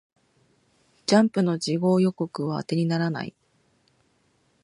[1.05, 3.35] ジャンプの次号予告は当てにならない